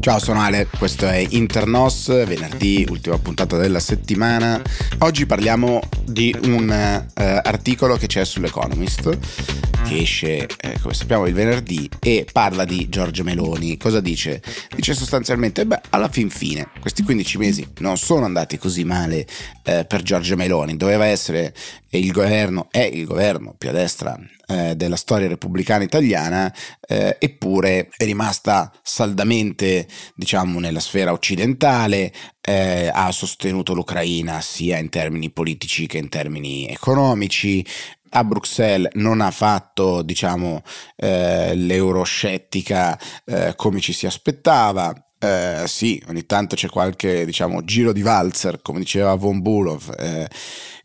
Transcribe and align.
Ciao, 0.00 0.18
sono 0.18 0.40
Ale, 0.40 0.66
questo 0.76 1.06
è 1.06 1.24
Internos, 1.30 2.08
venerdì, 2.26 2.84
ultima 2.90 3.16
puntata 3.18 3.56
della 3.56 3.78
settimana. 3.78 4.60
Oggi 4.98 5.24
parliamo 5.24 5.80
di 6.04 6.36
un 6.46 6.68
uh, 6.68 7.12
articolo 7.14 7.94
che 7.94 8.08
c'è 8.08 8.24
sull'Economist 8.24 9.69
che 9.82 9.98
esce, 9.98 10.46
eh, 10.46 10.78
come 10.80 10.94
sappiamo, 10.94 11.26
il 11.26 11.34
venerdì 11.34 11.88
e 12.00 12.26
parla 12.30 12.64
di 12.64 12.88
Giorgio 12.88 13.24
Meloni. 13.24 13.76
Cosa 13.76 14.00
dice? 14.00 14.42
Dice 14.74 14.94
sostanzialmente, 14.94 15.66
beh, 15.66 15.80
alla 15.90 16.08
fin 16.08 16.30
fine, 16.30 16.70
questi 16.80 17.02
15 17.02 17.38
mesi 17.38 17.68
non 17.78 17.96
sono 17.96 18.24
andati 18.24 18.58
così 18.58 18.84
male 18.84 19.26
eh, 19.64 19.84
per 19.84 20.02
Giorgio 20.02 20.36
Meloni, 20.36 20.76
doveva 20.76 21.06
essere 21.06 21.54
il 21.90 22.12
governo, 22.12 22.68
è 22.70 22.88
il 22.92 23.04
governo 23.04 23.54
più 23.58 23.68
a 23.68 23.72
destra 23.72 24.18
eh, 24.46 24.76
della 24.76 24.96
storia 24.96 25.28
repubblicana 25.28 25.82
italiana, 25.82 26.52
eh, 26.86 27.16
eppure 27.18 27.88
è 27.96 28.04
rimasta 28.04 28.72
saldamente, 28.82 29.86
diciamo, 30.14 30.60
nella 30.60 30.80
sfera 30.80 31.12
occidentale, 31.12 32.12
eh, 32.40 32.90
ha 32.92 33.10
sostenuto 33.12 33.74
l'Ucraina 33.74 34.40
sia 34.40 34.78
in 34.78 34.88
termini 34.88 35.30
politici 35.30 35.86
che 35.86 35.98
in 35.98 36.08
termini 36.08 36.66
economici, 36.68 37.64
a 38.10 38.24
Bruxelles 38.24 38.92
non 38.94 39.20
ha 39.20 39.30
fatto 39.30 40.02
diciamo 40.02 40.62
eh, 40.96 41.54
l'euroscettica 41.54 42.98
eh, 43.24 43.54
come 43.56 43.80
ci 43.80 43.92
si 43.92 44.06
aspettava. 44.06 44.92
Eh, 45.22 45.64
sì, 45.66 46.02
ogni 46.08 46.24
tanto 46.24 46.56
c'è 46.56 46.68
qualche 46.68 47.26
diciamo 47.26 47.62
giro 47.64 47.92
di 47.92 48.00
valzer, 48.00 48.62
come 48.62 48.78
diceva 48.78 49.14
von 49.14 49.42
Bulov, 49.42 49.94
eh, 49.98 50.26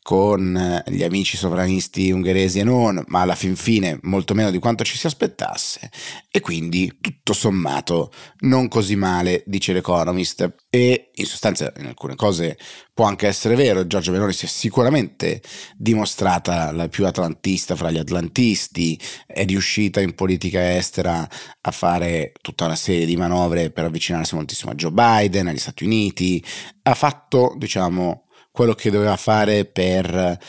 con 0.06 0.56
eh, 0.56 0.84
gli 0.92 1.02
amici 1.02 1.36
sovranisti 1.36 2.12
ungheresi 2.12 2.60
e 2.60 2.64
non, 2.64 3.04
ma 3.08 3.22
alla 3.22 3.34
fin 3.34 3.56
fine 3.56 3.98
molto 4.04 4.36
meno 4.36 4.52
di 4.52 4.60
quanto 4.60 4.84
ci 4.84 4.98
si 4.98 5.08
aspettasse. 5.08 5.90
E 6.30 6.42
quindi 6.42 7.00
tutto 7.02 7.34
sommato 7.34 8.12
non 8.42 8.68
così 8.68 8.96
male, 8.96 9.42
dice 9.48 9.74
l'Economist. 9.74 10.58
E 10.70 11.10
in 11.16 11.26
sostanza 11.26 11.74
in 11.78 11.88
alcune 11.88 12.14
cose 12.14 12.56
può 12.94 13.06
anche 13.06 13.26
essere 13.26 13.56
vero, 13.56 13.88
Giorgio 13.88 14.12
Meloni 14.12 14.32
si 14.32 14.46
è 14.46 14.48
sicuramente 14.48 15.42
dimostrata 15.76 16.72
la 16.72 16.88
più 16.88 17.08
atlantista 17.08 17.76
fra 17.76 17.90
gli 17.90 17.98
atlantisti, 17.98 19.02
è 19.26 19.44
riuscita 19.44 20.02
in 20.02 20.14
politica 20.14 20.76
estera 20.76 21.28
a 21.62 21.72
fare 21.72 22.32
tutta 22.44 22.66
una 22.66 22.76
serie 22.76 23.08
di 23.08 23.18
manovre 23.18 23.72
per 23.72 23.86
avvicinarsi 23.86 24.36
moltissimo 24.36 24.72
a 24.72 24.76
Joe 24.76 24.92
Biden, 24.92 25.48
agli 25.48 25.58
Stati 25.58 25.84
Uniti, 25.84 26.46
ha 26.84 26.94
fatto 26.94 27.56
diciamo 27.58 28.25
quello 28.56 28.74
che 28.74 28.90
doveva 28.90 29.18
fare 29.18 29.66
per 29.66 30.40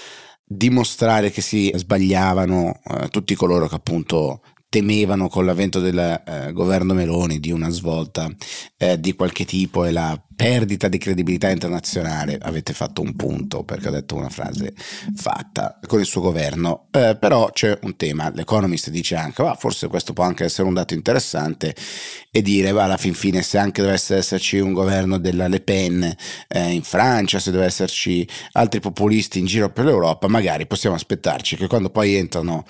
dimostrare 0.45 1.31
che 1.33 1.41
si 1.41 1.73
sbagliavano 1.75 2.81
eh, 2.85 3.09
tutti 3.09 3.35
coloro 3.35 3.67
che 3.67 3.75
appunto 3.75 4.43
temevano 4.69 5.29
con 5.29 5.45
l'avvento 5.45 5.81
del 5.81 5.99
eh, 5.99 6.53
governo 6.53 6.95
Meloni 6.95 7.41
di 7.41 7.51
una 7.51 7.69
svolta 7.69 8.31
eh, 8.77 9.01
di 9.01 9.15
qualche 9.15 9.45
tipo 9.45 9.85
e 9.85 9.91
la 9.91 10.26
perdita 10.37 10.89
di 10.89 10.99
credibilità 10.99 11.49
internazionale, 11.49 12.39
avete 12.41 12.73
fatto 12.73 13.01
un 13.01 13.17
punto 13.17 13.65
perché 13.65 13.89
ho 13.89 13.93
detto 13.93 14.17
una 14.17 14.29
frase 14.29 14.75
fatta 15.15 15.79
con 15.87 16.01
il 16.01 16.07
suo 16.07 16.21
governo, 16.21 16.89
eh, 16.91 17.17
però 17.19 17.51
c'è 17.51 17.79
un 17.83 17.97
tema, 17.97 18.31
l'Economist 18.35 18.91
dice 18.91 19.17
anche, 19.17 19.43
ma 19.43 19.55
forse 19.55 19.89
questo 19.89 20.13
può 20.13 20.25
anche 20.25 20.45
essere 20.45 20.69
un 20.69 20.75
dato 20.75 20.95
interessante 20.95 21.75
e 22.31 22.43
dire, 22.43 22.73
va, 22.73 22.85
alla 22.85 22.97
fin 22.97 23.15
fine 23.15 23.43
se 23.43 23.59
anche 23.59 23.81
dovesse 23.81 24.17
esserci 24.17 24.59
un 24.59 24.73
governo 24.73 25.19
della 25.19 25.49
Le 25.49 25.61
Pen 25.61 26.15
eh, 26.49 26.71
in 26.73 26.83
Francia, 26.83 27.39
se 27.39 27.51
dovesse 27.51 27.77
esserci 27.77 28.27
altri 28.53 28.81
populisti 28.81 29.39
in 29.39 29.47
giro 29.47 29.71
per 29.71 29.85
l'Europa, 29.85 30.29
magari 30.29 30.67
possiamo 30.67 30.97
aspettarci 30.97 31.57
che 31.57 31.67
quando 31.67 31.91
poi 31.91 32.15
entrano 32.15 32.65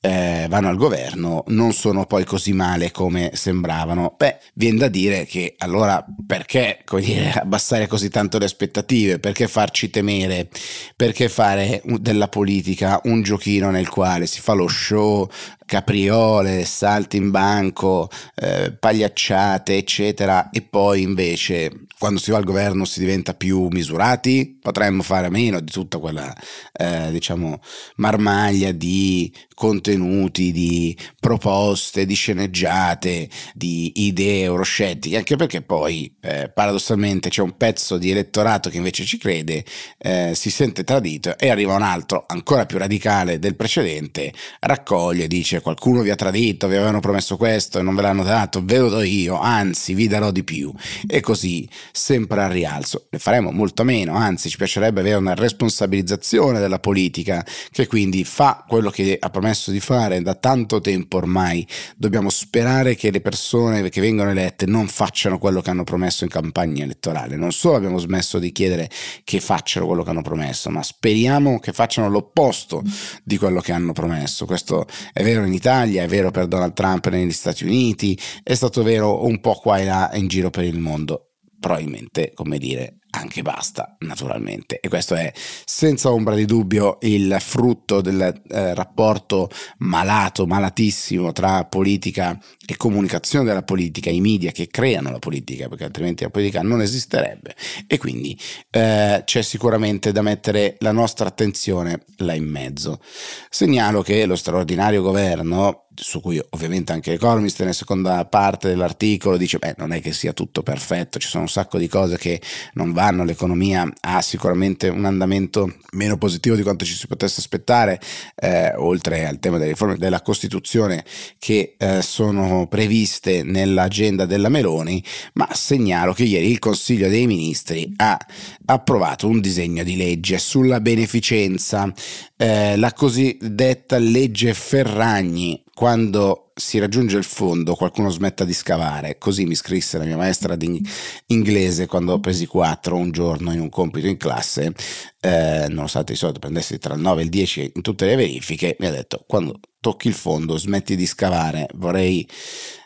eh, 0.00 0.46
vanno 0.48 0.68
al 0.68 0.76
governo 0.76 1.42
non 1.48 1.72
sono 1.72 2.06
poi 2.06 2.24
così 2.24 2.52
male 2.52 2.90
come 2.90 3.30
sembravano. 3.34 4.14
Beh, 4.16 4.38
viene 4.54 4.78
da 4.78 4.88
dire 4.88 5.24
che 5.26 5.54
allora 5.58 6.04
perché 6.26 6.82
dire, 7.00 7.32
abbassare 7.32 7.86
così 7.86 8.08
tanto 8.08 8.38
le 8.38 8.44
aspettative? 8.44 9.18
Perché 9.18 9.48
farci 9.48 9.90
temere? 9.90 10.48
Perché 10.96 11.28
fare 11.28 11.82
della 11.98 12.28
politica 12.28 13.00
un 13.04 13.22
giochino 13.22 13.70
nel 13.70 13.88
quale 13.88 14.26
si 14.26 14.40
fa 14.40 14.52
lo 14.52 14.68
show, 14.68 15.28
capriole, 15.68 16.64
salti 16.64 17.18
in 17.18 17.30
banco, 17.30 18.08
eh, 18.34 18.72
pagliacciate, 18.72 19.76
eccetera, 19.76 20.48
e 20.48 20.62
poi 20.62 21.02
invece 21.02 21.88
quando 21.98 22.20
si 22.20 22.30
va 22.30 22.38
al 22.38 22.44
governo 22.44 22.84
si 22.84 23.00
diventa 23.00 23.34
più 23.34 23.66
misurati? 23.70 24.56
Potremmo 24.62 25.02
fare 25.02 25.26
a 25.26 25.30
meno 25.30 25.60
di 25.60 25.70
tutta 25.70 25.98
quella, 25.98 26.32
eh, 26.72 27.10
diciamo, 27.10 27.60
marmaglia 27.96 28.70
di 28.70 29.32
contenuti, 29.52 30.52
di 30.52 30.96
proposte, 31.18 32.06
di 32.06 32.14
sceneggiate, 32.14 33.28
di 33.52 34.06
idee 34.06 34.44
euroscettiche, 34.44 35.16
anche 35.16 35.34
perché 35.34 35.60
poi 35.60 36.14
eh, 36.20 36.48
paradossalmente 36.48 37.28
c'è 37.28 37.42
un 37.42 37.56
pezzo 37.56 37.98
di 37.98 38.10
elettorato 38.10 38.70
che 38.70 38.76
invece 38.76 39.04
ci 39.04 39.18
crede, 39.18 39.64
eh, 39.98 40.32
si 40.36 40.50
sente 40.50 40.84
tradito 40.84 41.36
e 41.36 41.50
arriva 41.50 41.74
un 41.74 41.82
altro 41.82 42.24
ancora 42.28 42.64
più 42.64 42.78
radicale 42.78 43.40
del 43.40 43.56
precedente, 43.56 44.32
raccoglie 44.60 45.24
e 45.24 45.28
dice 45.28 45.57
qualcuno 45.60 46.02
vi 46.02 46.10
ha 46.10 46.16
tradito, 46.16 46.68
vi 46.68 46.76
avevano 46.76 47.00
promesso 47.00 47.36
questo 47.36 47.78
e 47.78 47.82
non 47.82 47.94
ve 47.94 48.02
l'hanno 48.02 48.22
dato, 48.22 48.62
ve 48.64 48.78
lo 48.78 48.88
do 48.88 49.02
io, 49.02 49.38
anzi 49.38 49.94
vi 49.94 50.06
darò 50.08 50.30
di 50.30 50.44
più 50.44 50.72
e 51.06 51.20
così 51.20 51.68
sempre 51.92 52.42
al 52.42 52.50
rialzo. 52.50 53.06
Ne 53.10 53.18
faremo 53.18 53.50
molto 53.50 53.84
meno, 53.84 54.14
anzi 54.14 54.48
ci 54.48 54.56
piacerebbe 54.56 55.00
avere 55.00 55.16
una 55.16 55.34
responsabilizzazione 55.34 56.60
della 56.60 56.78
politica 56.78 57.44
che 57.70 57.86
quindi 57.86 58.24
fa 58.24 58.64
quello 58.66 58.90
che 58.90 59.16
ha 59.20 59.30
promesso 59.30 59.70
di 59.70 59.80
fare 59.80 60.22
da 60.22 60.34
tanto 60.34 60.80
tempo 60.80 61.16
ormai. 61.16 61.66
Dobbiamo 61.96 62.30
sperare 62.48 62.94
che 62.94 63.10
le 63.10 63.20
persone 63.20 63.86
che 63.90 64.00
vengono 64.00 64.30
elette 64.30 64.64
non 64.64 64.88
facciano 64.88 65.38
quello 65.38 65.60
che 65.60 65.68
hanno 65.68 65.84
promesso 65.84 66.24
in 66.24 66.30
campagna 66.30 66.82
elettorale. 66.82 67.36
Non 67.36 67.52
solo 67.52 67.76
abbiamo 67.76 67.98
smesso 67.98 68.38
di 68.38 68.52
chiedere 68.52 68.88
che 69.22 69.38
facciano 69.38 69.84
quello 69.84 70.02
che 70.02 70.08
hanno 70.08 70.22
promesso, 70.22 70.70
ma 70.70 70.82
speriamo 70.82 71.60
che 71.60 71.72
facciano 71.72 72.08
l'opposto 72.08 72.82
di 73.22 73.36
quello 73.36 73.60
che 73.60 73.72
hanno 73.72 73.92
promesso. 73.92 74.46
Questo 74.46 74.86
è 75.12 75.22
vero 75.22 75.44
in 75.44 75.52
Italia, 75.52 76.02
è 76.02 76.08
vero 76.08 76.30
per 76.30 76.46
Donald 76.46 76.72
Trump 76.72 77.08
negli 77.08 77.32
Stati 77.32 77.64
Uniti, 77.64 78.18
è 78.42 78.54
stato 78.54 78.82
vero 78.82 79.26
un 79.26 79.40
po' 79.40 79.54
qua 79.56 79.76
e 79.76 79.84
là 79.84 80.10
in 80.14 80.26
giro 80.26 80.48
per 80.48 80.64
il 80.64 80.78
mondo. 80.78 81.32
Probabilmente, 81.60 82.32
come 82.34 82.56
dire, 82.56 82.97
anche 83.10 83.42
basta, 83.42 83.96
naturalmente. 84.00 84.80
E 84.80 84.88
questo 84.88 85.14
è 85.14 85.32
senza 85.64 86.10
ombra 86.10 86.34
di 86.34 86.44
dubbio 86.44 86.98
il 87.02 87.36
frutto 87.40 88.00
del 88.00 88.42
eh, 88.48 88.74
rapporto 88.74 89.50
malato, 89.78 90.46
malatissimo 90.46 91.32
tra 91.32 91.64
politica 91.64 92.38
e 92.66 92.76
comunicazione 92.76 93.44
della 93.44 93.62
politica, 93.62 94.10
i 94.10 94.20
media 94.20 94.50
che 94.50 94.68
creano 94.68 95.10
la 95.10 95.18
politica, 95.18 95.68
perché 95.68 95.84
altrimenti 95.84 96.24
la 96.24 96.30
politica 96.30 96.62
non 96.62 96.82
esisterebbe. 96.82 97.54
E 97.86 97.98
quindi 97.98 98.38
eh, 98.70 99.22
c'è 99.24 99.42
sicuramente 99.42 100.12
da 100.12 100.22
mettere 100.22 100.76
la 100.80 100.92
nostra 100.92 101.28
attenzione 101.28 102.04
là 102.18 102.34
in 102.34 102.48
mezzo. 102.48 103.00
Segnalo 103.48 104.02
che 104.02 104.26
lo 104.26 104.36
straordinario 104.36 105.02
governo 105.02 105.86
su 106.00 106.20
cui 106.20 106.40
ovviamente 106.50 106.92
anche 106.92 107.12
Economist 107.12 107.58
nella 107.60 107.72
seconda 107.72 108.24
parte 108.26 108.68
dell'articolo 108.68 109.36
dice 109.36 109.58
beh 109.58 109.74
non 109.78 109.92
è 109.92 110.00
che 110.00 110.12
sia 110.12 110.32
tutto 110.32 110.62
perfetto, 110.62 111.18
ci 111.18 111.28
sono 111.28 111.44
un 111.44 111.48
sacco 111.48 111.78
di 111.78 111.88
cose 111.88 112.16
che 112.16 112.40
non 112.74 112.92
vanno, 112.92 113.07
l'economia 113.10 113.90
ha 114.00 114.20
sicuramente 114.22 114.88
un 114.88 115.04
andamento 115.04 115.72
meno 115.92 116.16
positivo 116.16 116.56
di 116.56 116.62
quanto 116.62 116.84
ci 116.84 116.94
si 116.94 117.06
potesse 117.06 117.40
aspettare, 117.40 118.00
eh, 118.36 118.74
oltre 118.76 119.26
al 119.26 119.38
tema 119.38 119.58
delle 119.58 119.70
riforme 119.70 119.96
della 119.96 120.22
Costituzione 120.22 121.04
che 121.38 121.74
eh, 121.78 122.02
sono 122.02 122.66
previste 122.68 123.42
nell'agenda 123.42 124.26
della 124.26 124.48
Meloni, 124.48 125.02
ma 125.34 125.48
segnalo 125.52 126.12
che 126.12 126.24
ieri 126.24 126.50
il 126.50 126.58
Consiglio 126.58 127.08
dei 127.08 127.26
Ministri 127.26 127.92
ha 127.96 128.18
approvato 128.66 129.28
un 129.28 129.40
disegno 129.40 129.82
di 129.82 129.96
legge 129.96 130.38
sulla 130.38 130.80
beneficenza, 130.80 131.92
eh, 132.36 132.76
la 132.76 132.92
cosiddetta 132.92 133.98
legge 133.98 134.54
Ferragni, 134.54 135.62
quando 135.74 136.47
si 136.58 136.78
raggiunge 136.78 137.16
il 137.16 137.24
fondo 137.24 137.74
qualcuno 137.74 138.10
smetta 138.10 138.44
di 138.44 138.52
scavare. 138.52 139.16
Così 139.18 139.44
mi 139.44 139.54
scrisse 139.54 139.98
la 139.98 140.04
mia 140.04 140.16
maestra 140.16 140.56
di 140.56 140.82
inglese 141.26 141.86
quando 141.86 142.12
ho 142.12 142.20
presi 142.20 142.46
4 142.46 142.96
un 142.96 143.10
giorno 143.10 143.52
in 143.52 143.60
un 143.60 143.68
compito 143.68 144.06
in 144.06 144.16
classe, 144.16 144.74
eh, 145.20 145.66
nonostante 145.68 146.12
di 146.12 146.18
solito 146.18 146.40
prendessi 146.40 146.78
tra 146.78 146.94
il 146.94 147.00
9 147.00 147.20
e 147.20 147.24
il 147.24 147.30
10 147.30 147.72
in 147.76 147.82
tutte 147.82 148.06
le 148.06 148.16
verifiche, 148.16 148.76
mi 148.80 148.86
ha 148.86 148.90
detto 148.90 149.24
quando 149.26 149.60
tocchi 149.80 150.08
il 150.08 150.14
fondo 150.14 150.56
smetti 150.56 150.96
di 150.96 151.06
scavare, 151.06 151.68
vorrei 151.74 152.26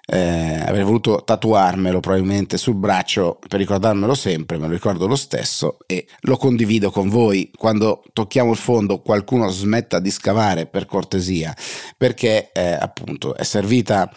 eh, 0.04 0.60
avrei 0.66 0.82
voluto 0.82 1.22
tatuarmelo 1.24 2.00
probabilmente 2.00 2.56
sul 2.56 2.74
braccio 2.74 3.38
per 3.46 3.60
ricordarmelo 3.60 4.14
sempre, 4.14 4.58
me 4.58 4.66
lo 4.66 4.72
ricordo 4.72 5.06
lo 5.06 5.16
stesso 5.16 5.78
e 5.86 6.06
lo 6.22 6.36
condivido 6.36 6.90
con 6.90 7.08
voi. 7.08 7.50
Quando 7.56 8.02
tocchiamo 8.12 8.50
il 8.50 8.56
fondo 8.56 9.00
qualcuno 9.00 9.48
smetta 9.48 10.00
di 10.00 10.10
scavare 10.10 10.66
per 10.66 10.86
cortesia, 10.86 11.54
perché 11.96 12.50
eh, 12.52 12.72
appunto 12.72 13.34
è 13.36 13.44
servita 13.44 14.10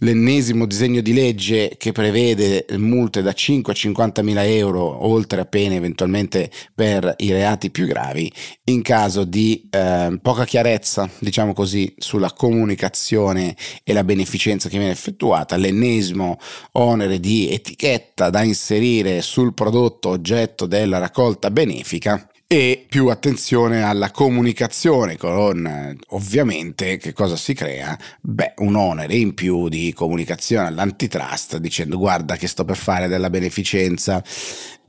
l'ennesimo 0.00 0.66
disegno 0.66 1.00
di 1.00 1.12
legge 1.12 1.74
che 1.76 1.92
prevede 1.92 2.66
multe 2.76 3.22
da 3.22 3.32
5 3.32 3.72
a 3.72 3.76
50 3.76 4.22
mila 4.22 4.44
euro, 4.44 5.06
oltre 5.06 5.40
a 5.40 5.44
pene 5.44 5.76
eventualmente 5.76 6.50
per 6.74 7.14
i 7.18 7.32
reati 7.32 7.70
più 7.70 7.86
gravi, 7.86 8.32
in 8.64 8.82
caso 8.82 9.24
di 9.24 9.68
eh, 9.70 10.18
poca 10.22 10.44
chiarezza, 10.44 11.08
diciamo 11.18 11.52
così, 11.52 11.94
sulla 11.98 12.32
comunicazione 12.32 13.56
e 13.84 13.92
la 13.92 14.04
beneficenza 14.04 14.68
che 14.68 14.78
viene 14.78 14.92
effettuata, 14.92 15.56
l'ennesimo 15.56 16.38
onere 16.72 17.20
di 17.20 17.50
etichetta 17.50 18.30
da 18.30 18.42
inserire 18.42 19.22
sul 19.22 19.54
prodotto 19.54 20.10
oggetto 20.10 20.66
della 20.66 20.98
raccolta 20.98 21.50
benefica 21.50 22.30
e 22.52 22.84
più 22.88 23.06
attenzione 23.06 23.84
alla 23.84 24.10
comunicazione 24.10 25.16
con 25.16 25.96
ovviamente 26.08 26.96
che 26.96 27.12
cosa 27.12 27.36
si 27.36 27.54
crea? 27.54 27.96
Beh, 28.20 28.54
un 28.56 28.74
onere 28.74 29.14
in 29.14 29.34
più 29.34 29.68
di 29.68 29.92
comunicazione 29.92 30.66
all'antitrust 30.66 31.58
dicendo 31.58 31.96
guarda 31.96 32.34
che 32.34 32.48
sto 32.48 32.64
per 32.64 32.76
fare 32.76 33.06
della 33.06 33.30
beneficenza 33.30 34.20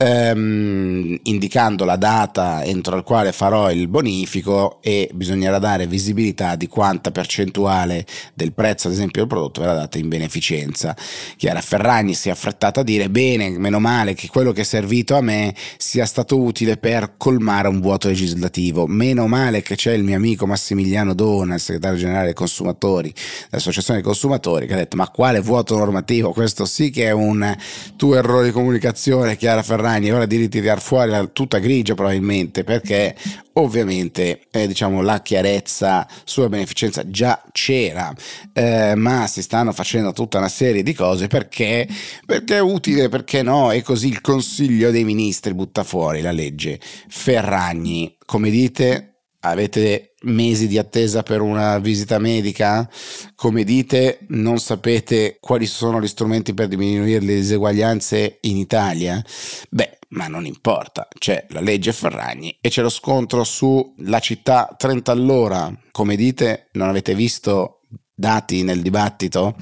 ehm, 0.01 1.19
indicando 1.23 1.85
la 1.85 1.95
data 1.95 2.63
entro 2.63 2.95
la 2.95 3.03
quale 3.03 3.31
farò 3.31 3.71
il 3.71 3.87
bonifico 3.87 4.79
e 4.81 5.09
bisognerà 5.13 5.59
dare 5.59 5.85
visibilità 5.85 6.55
di 6.55 6.67
quanta 6.67 7.11
percentuale 7.11 8.05
del 8.33 8.53
prezzo, 8.53 8.87
ad 8.87 8.93
esempio, 8.93 9.21
del 9.21 9.29
prodotto 9.29 9.61
verrà 9.61 9.75
data 9.75 9.99
in 9.99 10.07
beneficenza. 10.07 10.95
Chiara 11.37 11.61
Ferragni 11.61 12.15
si 12.15 12.29
è 12.29 12.31
affrettata 12.31 12.79
a 12.81 12.83
dire 12.83 13.09
bene, 13.09 13.49
meno 13.57 13.79
male 13.79 14.15
che 14.15 14.27
quello 14.27 14.51
che 14.51 14.61
è 14.61 14.63
servito 14.63 15.15
a 15.15 15.21
me 15.21 15.53
sia 15.77 16.05
stato 16.05 16.39
utile 16.39 16.77
per 16.77 17.13
colmare 17.17 17.67
un 17.67 17.79
vuoto 17.79 18.07
legislativo, 18.07 18.87
meno 18.87 19.27
male 19.27 19.61
che 19.61 19.75
c'è 19.75 19.93
il 19.93 20.03
mio 20.03 20.15
amico 20.15 20.47
Massimiliano 20.47 21.13
Dona, 21.13 21.55
il 21.55 21.59
segretario 21.59 21.97
generale 21.97 22.25
dei 22.25 22.33
consumatori, 22.33 23.13
dell'associazione 23.49 23.99
dei 23.99 24.07
consumatori, 24.07 24.65
che 24.65 24.73
ha 24.73 24.77
detto 24.77 24.97
ma 24.97 25.09
quale 25.09 25.39
vuoto 25.39 25.77
normativo, 25.77 26.31
questo 26.31 26.65
sì 26.65 26.89
che 26.89 27.05
è 27.05 27.11
un 27.11 27.55
tuo 27.95 28.15
errore 28.15 28.45
di 28.45 28.51
comunicazione, 28.51 29.37
Chiara 29.37 29.61
Ferragni 29.61 29.90
Ferragni 29.91 30.11
ora 30.11 30.25
di 30.25 30.47
tirar 30.47 30.79
fuori 30.79 31.09
la 31.09 31.25
tuta 31.25 31.59
grigia 31.59 31.95
probabilmente 31.95 32.63
perché 32.63 33.15
ovviamente 33.53 34.43
eh, 34.51 34.65
diciamo 34.67 35.01
la 35.01 35.21
chiarezza 35.21 36.07
sulla 36.23 36.47
beneficenza 36.47 37.09
già 37.09 37.43
c'era. 37.51 38.13
Eh, 38.53 38.95
ma 38.95 39.27
si 39.27 39.41
stanno 39.41 39.73
facendo 39.73 40.13
tutta 40.13 40.37
una 40.37 40.47
serie 40.47 40.83
di 40.83 40.93
cose 40.93 41.27
perché 41.27 41.87
perché 42.25 42.57
è 42.57 42.61
utile 42.61 43.09
perché 43.09 43.41
no? 43.41 43.71
E 43.71 43.81
così 43.81 44.07
il 44.07 44.21
consiglio 44.21 44.91
dei 44.91 45.03
ministri 45.03 45.53
butta 45.53 45.83
fuori 45.83 46.21
la 46.21 46.31
legge 46.31 46.79
Ferragni. 47.09 48.15
Come 48.25 48.49
dite 48.49 49.10
avete 49.41 50.15
mesi 50.23 50.67
di 50.67 50.77
attesa 50.77 51.23
per 51.23 51.41
una 51.41 51.77
visita 51.79 52.17
medica? 52.19 52.89
Come 53.35 53.63
dite, 53.63 54.19
non 54.29 54.59
sapete 54.59 55.37
quali 55.39 55.65
sono 55.65 56.01
gli 56.01 56.07
strumenti 56.07 56.53
per 56.53 56.67
diminuire 56.67 57.19
le 57.19 57.35
diseguaglianze 57.35 58.39
in 58.41 58.57
Italia? 58.57 59.23
Beh, 59.69 59.99
ma 60.09 60.27
non 60.27 60.45
importa, 60.45 61.07
c'è 61.17 61.45
la 61.49 61.61
legge 61.61 61.93
Ferragni 61.93 62.57
e 62.59 62.69
c'è 62.69 62.81
lo 62.81 62.89
scontro 62.89 63.43
sulla 63.43 64.19
città 64.19 64.73
30 64.77 65.11
all'ora. 65.11 65.73
Come 65.91 66.15
dite, 66.15 66.69
non 66.73 66.89
avete 66.89 67.15
visto 67.15 67.81
dati 68.13 68.63
nel 68.63 68.81
dibattito, 68.81 69.55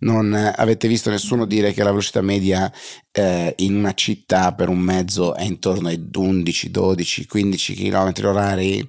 non 0.00 0.32
avete 0.34 0.88
visto 0.88 1.10
nessuno 1.10 1.44
dire 1.44 1.72
che 1.72 1.82
la 1.82 1.90
velocità 1.90 2.20
media 2.20 2.72
eh, 3.12 3.54
in 3.58 3.76
una 3.76 3.94
città 3.94 4.52
per 4.52 4.68
un 4.68 4.78
mezzo 4.78 5.34
è 5.34 5.42
intorno 5.42 5.88
ai 5.88 6.08
11, 6.12 6.70
12, 6.70 7.26
15 7.26 7.74
km 7.74 8.12
orari. 8.24 8.88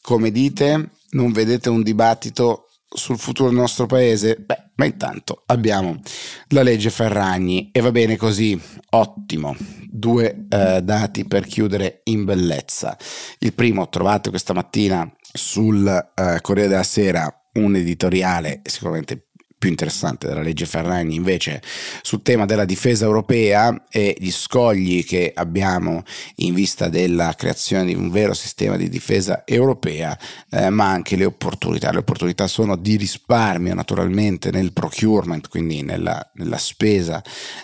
Come 0.00 0.30
dite, 0.30 0.90
non 1.10 1.32
vedete 1.32 1.68
un 1.70 1.82
dibattito 1.82 2.68
sul 2.88 3.18
futuro 3.18 3.48
del 3.48 3.58
nostro 3.58 3.86
paese? 3.86 4.36
Beh, 4.36 4.70
ma 4.76 4.84
intanto 4.84 5.42
abbiamo 5.46 6.00
la 6.48 6.62
legge 6.62 6.90
Ferragni 6.90 7.70
e 7.72 7.80
va 7.80 7.90
bene 7.90 8.16
così, 8.16 8.60
ottimo. 8.90 9.56
Due 9.90 10.46
eh, 10.48 10.80
dati 10.82 11.24
per 11.24 11.46
chiudere 11.46 12.00
in 12.04 12.24
bellezza. 12.24 12.96
Il 13.38 13.54
primo 13.54 13.88
trovate 13.88 14.30
questa 14.30 14.52
mattina 14.52 15.10
sul 15.32 15.86
eh, 15.86 16.38
Corriere 16.40 16.68
della 16.68 16.82
Sera 16.82 17.32
un 17.54 17.76
editoriale 17.76 18.62
sicuramente 18.64 19.28
più 19.64 19.72
interessante 19.72 20.26
della 20.26 20.42
legge 20.42 20.66
Ferragni 20.66 21.14
invece 21.14 21.62
sul 22.02 22.20
tema 22.20 22.44
della 22.44 22.66
difesa 22.66 23.06
europea 23.06 23.86
e 23.88 24.14
gli 24.18 24.30
scogli 24.30 25.06
che 25.06 25.32
abbiamo 25.34 26.02
in 26.36 26.52
vista 26.52 26.90
della 26.90 27.32
creazione 27.34 27.86
di 27.86 27.94
un 27.94 28.10
vero 28.10 28.34
sistema 28.34 28.76
di 28.76 28.90
difesa 28.90 29.42
europea, 29.46 30.18
eh, 30.50 30.68
ma 30.68 30.90
anche 30.90 31.16
le 31.16 31.24
opportunità. 31.24 31.90
Le 31.92 31.98
opportunità 31.98 32.46
sono 32.46 32.76
di 32.76 32.96
risparmio 32.96 33.72
naturalmente 33.72 34.50
nel 34.50 34.74
procurement, 34.74 35.48
quindi 35.48 35.80
nella, 35.80 36.30
nella 36.34 36.58
spesa 36.58 37.22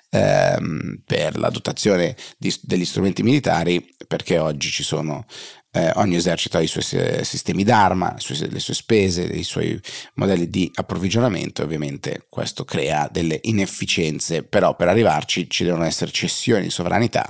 ehm, 0.09 1.03
per 1.05 1.37
la 1.39 1.51
dotazione 1.51 2.17
di, 2.39 2.51
degli 2.63 2.87
strumenti 2.87 3.23
militari, 3.23 3.87
perché 4.07 4.39
oggi 4.39 4.71
ci 4.71 4.83
sono 4.83 5.27
eh, 5.73 5.93
ogni 5.97 6.17
esercito 6.17 6.57
ha 6.57 6.61
i 6.61 6.67
suoi 6.67 6.83
sistemi 7.23 7.63
d'arma, 7.63 8.17
le 8.17 8.59
sue, 8.59 8.75
spese, 8.75 9.23
i 9.23 9.45
suoi 9.45 9.81
modelli 10.15 10.49
di 10.49 10.71
approvvigionamento 10.75 11.63
ovviamente 11.63 12.27
questo 12.29 12.65
crea 12.65 13.09
delle 13.11 13.39
inefficienze, 13.43 14.43
però 14.43 14.75
per 14.75 14.89
arrivarci 14.89 15.49
ci 15.49 15.65
devono 15.65 15.85
essere 15.85 16.11
cessioni 16.11 16.65
di 16.65 16.71
sovranità 16.71 17.29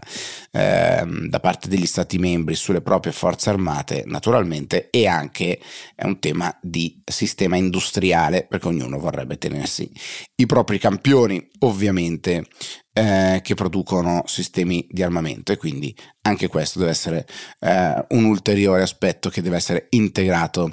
eh, 0.52 1.04
da 1.06 1.40
parte 1.40 1.68
degli 1.68 1.86
stati 1.86 2.18
membri 2.18 2.54
sulle 2.54 2.80
proprie 2.80 3.12
forze 3.12 3.50
armate 3.50 4.04
naturalmente 4.06 4.88
e 4.90 5.06
anche 5.06 5.60
è 5.94 6.04
un 6.04 6.18
tema 6.18 6.56
di 6.62 7.02
sistema 7.04 7.56
industriale 7.56 8.46
perché 8.48 8.68
ognuno 8.68 8.98
vorrebbe 8.98 9.36
tenersi 9.36 9.90
i 10.36 10.46
propri 10.46 10.78
campioni 10.78 11.46
ovviamente 11.60 12.46
eh, 12.92 13.40
che 13.42 13.54
producono 13.54 14.22
sistemi 14.26 14.86
di 14.90 15.02
armamento 15.02 15.52
e 15.52 15.56
quindi 15.56 15.94
anche 16.22 16.48
questo 16.48 16.78
deve 16.78 16.90
essere 16.90 17.26
eh, 17.60 18.04
un 18.10 18.24
ulteriore 18.24 18.82
aspetto 18.82 19.30
che 19.30 19.42
deve 19.42 19.56
essere 19.56 19.86
integrato 19.90 20.70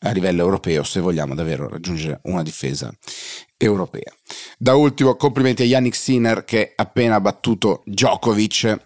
a 0.00 0.10
livello 0.10 0.42
europeo 0.42 0.82
se 0.82 1.00
vogliamo 1.00 1.34
davvero 1.34 1.68
raggiungere 1.68 2.20
una 2.24 2.42
difesa 2.42 2.92
europea. 3.56 4.12
Da 4.56 4.74
ultimo 4.74 5.16
complimenti 5.16 5.62
a 5.62 5.66
Yannick 5.66 5.96
Sinner 5.96 6.44
che 6.44 6.72
appena 6.74 7.20
battuto 7.20 7.82
Djokovic 7.84 8.76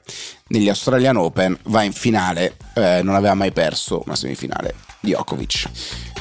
negli 0.48 0.68
Australian 0.68 1.16
Open 1.16 1.56
va 1.64 1.82
in 1.82 1.92
finale, 1.92 2.56
eh, 2.74 3.00
non 3.02 3.14
aveva 3.14 3.34
mai 3.34 3.52
perso 3.52 4.02
una 4.04 4.16
semifinale 4.16 4.74
Djokovic. 5.00 5.70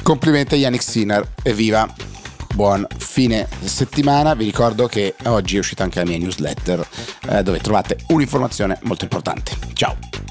Complimenti 0.02 0.54
a 0.54 0.58
Yannick 0.58 0.82
Sinner, 0.82 1.32
evviva! 1.42 2.21
Buon 2.54 2.86
fine 2.96 3.48
settimana. 3.64 4.34
Vi 4.34 4.44
ricordo 4.44 4.86
che 4.86 5.14
oggi 5.24 5.56
è 5.56 5.58
uscita 5.58 5.82
anche 5.82 5.98
la 5.98 6.06
mia 6.06 6.18
newsletter 6.18 6.86
eh, 7.28 7.42
dove 7.42 7.58
trovate 7.58 7.98
un'informazione 8.08 8.78
molto 8.82 9.04
importante. 9.04 9.52
Ciao! 9.72 10.21